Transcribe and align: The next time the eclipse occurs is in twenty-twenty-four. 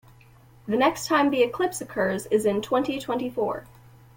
The 0.67 0.77
next 0.77 1.05
time 1.05 1.29
the 1.29 1.43
eclipse 1.43 1.79
occurs 1.79 2.25
is 2.31 2.43
in 2.47 2.63
twenty-twenty-four. 2.63 3.67